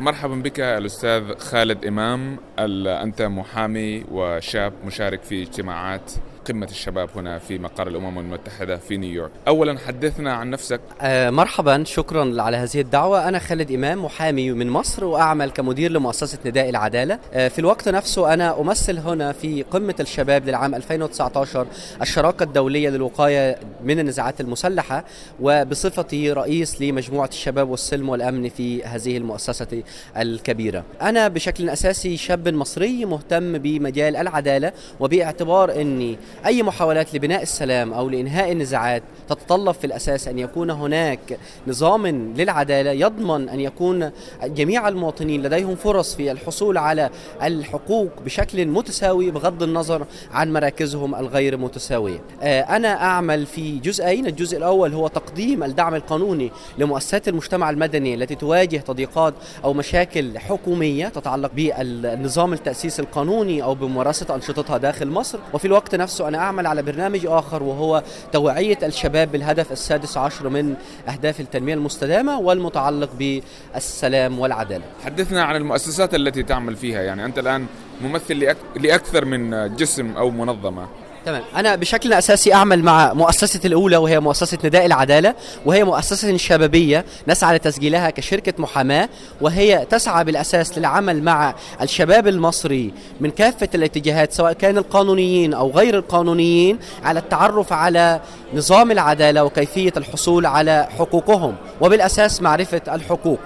[0.00, 6.12] مرحبا بك الأستاذ خالد إمام أنت محامي وشاب مشارك في اجتماعات
[6.48, 9.30] قمة الشباب هنا في مقر الأمم المتحدة في نيويورك.
[9.48, 10.80] أولا حدثنا عن نفسك.
[11.00, 13.28] آه مرحبا شكرا على هذه الدعوة.
[13.28, 17.18] أنا خالد إمام محامي من مصر وأعمل كمدير لمؤسسة نداء العدالة.
[17.32, 21.66] آه في الوقت نفسه أنا أمثل هنا في قمة الشباب للعام 2019
[22.02, 25.04] الشراكة الدولية للوقاية من النزاعات المسلحة
[25.40, 29.82] وبصفتي رئيس لمجموعة الشباب والسلم والأمن في هذه المؤسسة
[30.16, 30.84] الكبيرة.
[31.02, 38.08] أنا بشكل أساسي شاب مصري مهتم بمجال العدالة وباعتبار أني أي محاولات لبناء السلام أو
[38.08, 44.10] لإنهاء النزاعات تتطلب في الأساس أن يكون هناك نظام للعدالة يضمن أن يكون
[44.44, 47.10] جميع المواطنين لديهم فرص في الحصول على
[47.42, 52.20] الحقوق بشكل متساوي بغض النظر عن مراكزهم الغير متساوية.
[52.42, 58.76] أنا أعمل في جزئين الجزء الأول هو تقديم الدعم القانوني لمؤسسات المجتمع المدني التي تواجه
[58.76, 65.38] تضييقات أو مشاكل حكومية تتعلق بالنظام التأسيسي القانوني أو بممارسة أنشطتها داخل مصر.
[65.54, 70.48] وفي الوقت نفسه نفسه أنا أعمل على برنامج آخر وهو توعية الشباب بالهدف السادس عشر
[70.48, 70.74] من
[71.08, 74.84] أهداف التنمية المستدامة والمتعلق بالسلام والعدالة.
[75.04, 77.66] حدثنا عن المؤسسات التي تعمل فيها يعني أنت الآن
[78.02, 80.86] ممثل لأكثر من جسم أو منظمة.
[81.26, 81.42] تمام.
[81.56, 85.34] أنا بشكل أساسي أعمل مع مؤسسة الأولى وهي مؤسسة نداء العدالة
[85.66, 89.08] وهي مؤسسة شبابية نسعى لتسجيلها كشركة محاماة
[89.40, 95.98] وهي تسعى بالأساس للعمل مع الشباب المصري من كافة الاتجاهات سواء كان القانونيين أو غير
[95.98, 98.20] القانونيين على التعرف على
[98.54, 103.38] نظام العدالة وكيفية الحصول على حقوقهم وبالأساس معرفة الحقوق.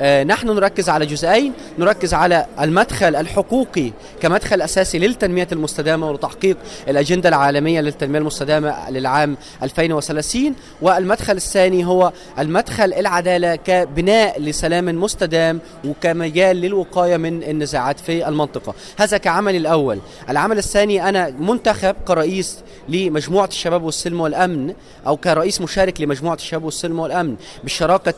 [0.00, 3.90] آه نحن نركز على جزئين نركز على المدخل الحقوقي
[4.22, 6.56] كمدخل أساسي للتنمية المستدامة وتحقيق
[6.88, 16.56] الأجندة العالمية للتنمية المستدامة للعام 2030 والمدخل الثاني هو المدخل العدالة كبناء لسلام مستدام وكمجال
[16.56, 18.74] للوقاية من النزاعات في المنطقة.
[18.98, 19.98] هذا كعملي الأول.
[20.28, 22.58] العمل الثاني أنا منتخب كرئيس
[22.88, 24.74] لمجموعة الشباب والسلم والأمن
[25.06, 28.14] أو كرئيس مشارك لمجموعة الشباب والسلم والأمن بالشراكة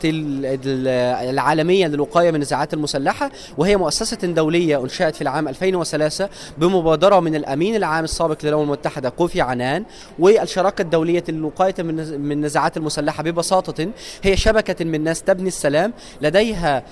[1.30, 6.28] العالمية للوقاية من النزاعات المسلحة وهي مؤسسة دولية أنشأت في العام 2003
[6.58, 9.84] بمبادرة من الأمين العام السابق للأمم المتحده كوفي عنان
[10.18, 13.88] والشراكة الدولية للوقايه من النزاعات المسلحة ببساطة
[14.22, 16.82] هي شبكة من ناس تبني السلام لديها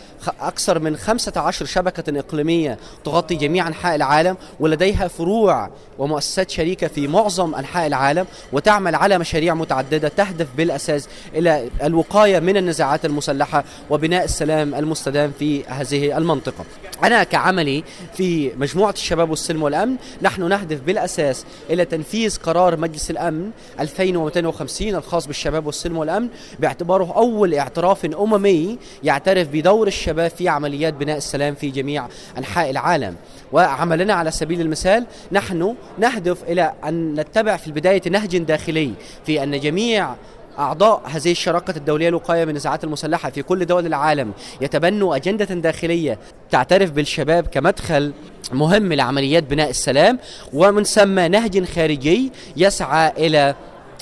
[0.40, 7.54] أكثر من 15 شبكة إقليمية تغطي جميع أنحاء العالم ولديها فروع ومؤسسات شريكة في معظم
[7.54, 14.74] أنحاء العالم وتعمل على مشاريع متعددة تهدف بالأساس إلى الوقاية من النزاعات المسلحة وبناء السلام
[14.74, 16.64] المستدام في هذه المنطقة.
[17.04, 17.84] أنا كعملي
[18.16, 23.50] في مجموعة الشباب والسلم والأمن نحن نهدف بالأساس إلى تنفيذ قرار مجلس الأمن
[23.80, 26.28] 2250 الخاص بالشباب والسلم والأمن
[26.58, 32.06] باعتباره أول اعتراف أممي يعترف بدور الشباب في عمليات بناء السلام في جميع
[32.38, 33.16] أنحاء العالم.
[33.52, 38.92] وعملنا على سبيل المثال نحن نهدف إلى أن نتبع في البداية نهج داخلي
[39.26, 40.14] في أن جميع
[40.58, 46.18] أعضاء هذه الشراكة الدولية للوقاية من النزاعات المسلحة في كل دول العالم يتبنوا أجندة داخلية
[46.50, 48.12] تعترف بالشباب كمدخل
[48.52, 50.18] مهم لعمليات بناء السلام
[50.52, 53.54] ومن ثم نهج خارجي يسعى إلى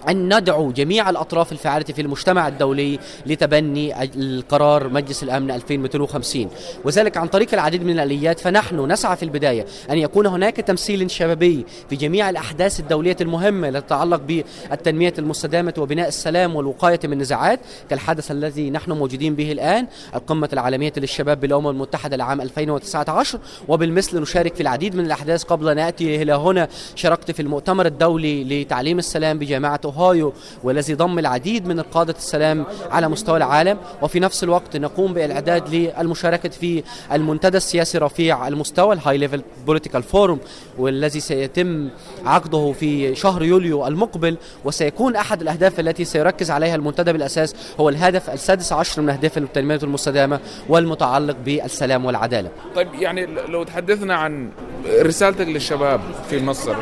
[0.08, 6.48] أن ندعو جميع الأطراف الفاعلة في المجتمع الدولي لتبني القرار مجلس الأمن 2250
[6.84, 11.66] وذلك عن طريق العديد من الآليات فنحن نسعى في البداية أن يكون هناك تمثيل شبابي
[11.90, 17.60] في جميع الأحداث الدولية المهمة التي تتعلق بالتنمية المستدامة وبناء السلام والوقاية من النزاعات
[17.90, 24.54] كالحدث الذي نحن موجودين به الآن القمة العالمية للشباب بالأمم المتحدة لعام 2019 وبالمثل نشارك
[24.54, 29.38] في العديد من الأحداث قبل أن نأتي إلى هنا شاركت في المؤتمر الدولي لتعليم السلام
[29.38, 30.32] بجامعة أوهايو
[30.64, 33.78] والذي ضم العديد من قادة السلام على مستوى العالم.
[34.02, 36.82] وفي نفس الوقت نقوم بإعداد للمشاركة في
[37.12, 40.38] المنتدى السياسي رفيع المستوى ال High Level Political Forum
[40.78, 41.88] والذي سيتم
[42.24, 44.36] عقده في شهر يوليو المقبل.
[44.64, 49.80] وسيكون أحد الأهداف التي سيركز عليها المنتدى بالأساس هو الهدف السادس عشر من أهداف التنمية
[49.82, 52.50] المستدامة والمتعلق بالسلام والعدالة.
[52.74, 54.50] طيب يعني لو تحدثنا عن
[54.86, 56.00] رسالتك للشباب
[56.30, 56.76] في مصر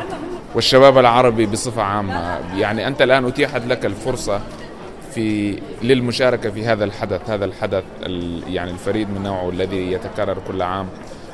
[0.55, 2.39] والشباب العربي بصفة عامة.
[2.57, 4.41] يعني أنت الآن أتيحت لك الفرصة
[5.15, 7.85] في للمشاركة في هذا الحدث هذا الحدث
[8.49, 10.89] يعني الفريد من نوعه الذي يتكرر كل عام.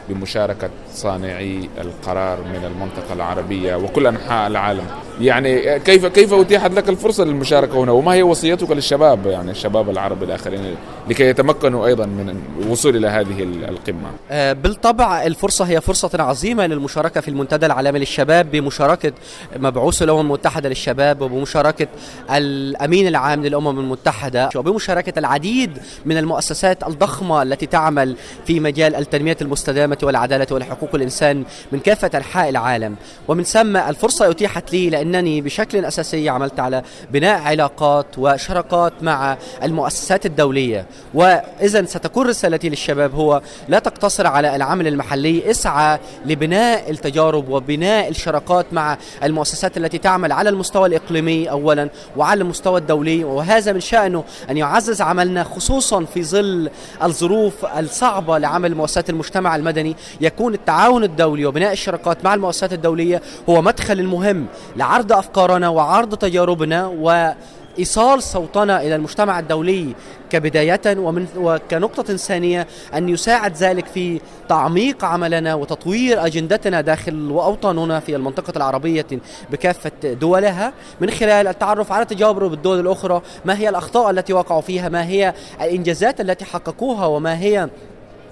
[0.08, 4.84] بمشاركة صانعي القرار من المنطقة العربية وكل أنحاء العالم.
[5.20, 10.22] يعني كيف كيف أتيحت لك الفرصة للمشاركة هنا؟ وما هي وصيتك للشباب؟ يعني الشباب العرب
[10.22, 10.76] الآخرين
[11.08, 14.10] لكي يتمكنوا أيضا من الوصول إلى هذه القمة.
[14.30, 19.12] آه، بالطبع الفرصة هي فرصة عظيمة للمشاركة في المنتدى العالمي للشباب بمشاركة
[19.56, 21.86] مبعوث الأمم المتحدة للشباب وبمشاركة
[22.30, 28.16] الأمين العام للأمم المتحدة وبمشاركة العديد من المؤسسات الضخمة التي تعمل
[28.46, 32.96] في مجال التنمية المستدامة والعدالة والحقوق الإنسان من كافة أنحاء العالم.
[33.28, 40.26] ومن ثم الفرصة أتيحت لي لأنني بشكل أساسي عملت على بناء علاقات وشراكات مع المؤسسات
[40.26, 40.86] الدولية.
[41.14, 48.66] وإذا ستكون رسالتي للشباب هو لا تقتصر على العمل المحلي اسعى لبناء التجارب وبناء الشراكات
[48.72, 53.24] مع المؤسسات التي تعمل على المستوى الإقليمي أولا وعلى المستوى الدولي.
[53.24, 56.70] وهذا من شأنه أن يعزز عملنا خصوصا في ظل
[57.02, 59.85] الظروف الصعبة لعمل مؤسسات المجتمع المدني.
[60.20, 64.46] يكون التعاون الدولي وبناء الشراكات مع المؤسسات الدولية هو مدخل المهم
[64.76, 67.32] لعرض أفكارنا وعرض تجاربنا و
[67.78, 69.94] ايصال صوتنا إلى المجتمع الدولي
[70.30, 78.16] كبداية ومن وكنقطة ثانية أن يساعد ذلك في تعميق عملنا وتطوير أجندتنا داخل وأوطاننا في
[78.16, 79.06] المنطقة العربية
[79.50, 84.88] بكافة دولها من خلال التعرف على تجارب الدول الأخرى ما هي الأخطاء التي وقعوا فيها
[84.88, 87.68] ما هي الإنجازات التي حققوها وما هي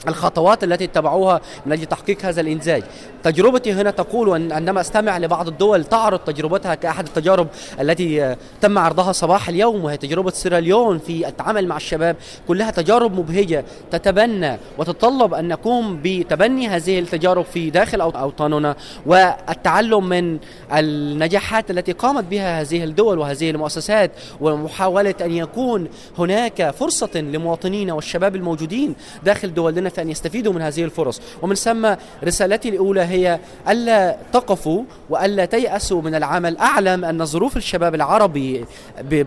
[0.09, 2.83] الخطوات التي اتبعوها من أجل تحقيق هذا الانتاج.
[3.23, 7.49] تجربتي هنا تقول ان عندما أستمع لبعض الدول تعرض تجربتها كأحد التجارب
[7.81, 12.17] التي تم عرضها صباح اليوم وهي تجربة سيراليون في التعامل مع الشباب
[12.49, 20.39] كلها تجارب مبهجة تتبنى وتتطلب أن نقوم بتبني هذه التجارب في داخل أوطاننا والتعلم من
[20.73, 24.11] النجاحات التي قامت بها هذه الدول وهذه المؤسسات
[24.41, 31.21] ومحاولة أن يكون هناك فرصة لمواطنينا والشباب الموجودين داخل دولنا أن يستفيدوا من هذه الفرص.
[31.43, 31.95] ومن ثم
[32.25, 33.39] رسالتي الأولى هي
[33.69, 36.59] ألا تقفوا وألا تيأسوا من العمل.
[36.59, 38.65] أعلم أن ظروف الشباب العربي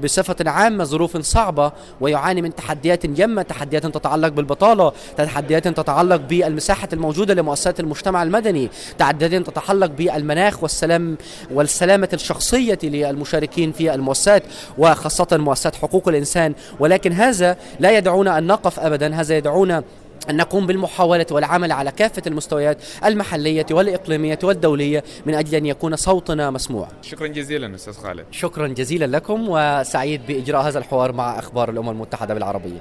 [0.03, 1.71] بصفة عامة ظروف صعبة
[2.01, 9.33] ويعاني من تحديات جمة تحديات تتعلق بالبطالة تحديات تتعلق بالمساحة الموجودة لمؤسسات المجتمع المدني تحديات
[9.33, 11.17] تتعلق بالمناخ والسلام
[11.51, 14.43] والسلامة الشخصية للمشاركين في المؤسسات
[14.77, 16.53] وخاصة مؤسسات حقوق الإنسان.
[16.79, 19.83] ولكن هذا لا يدعونا أن نقف أبدا هذا يدعونا
[20.29, 26.49] أن نقوم بالمحاولة والعمل على كافة المستويات المحلية والإقليمية والدولية من أجل أن يكون صوتنا
[26.51, 26.87] مسموع.
[27.01, 28.25] شكرا جزيلا أستاذ خالد.
[28.31, 32.79] شكرا جزيلا لكم وسعيد بإجراء هذا الحوار مع أخبار الأمم المتحدة بالعربية.